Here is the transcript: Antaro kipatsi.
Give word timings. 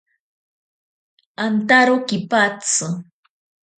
Antaro 1.45 1.95
kipatsi. 2.07 2.87